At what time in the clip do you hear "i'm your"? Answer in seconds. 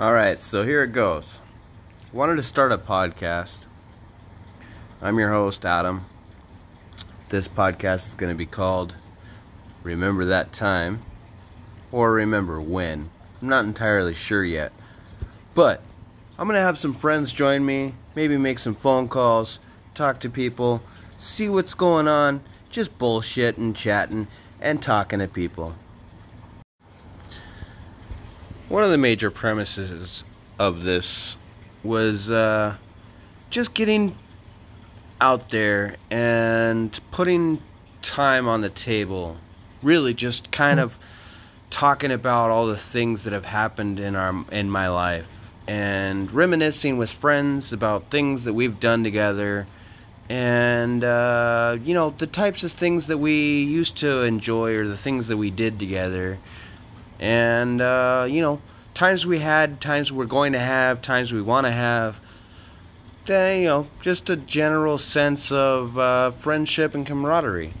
5.02-5.28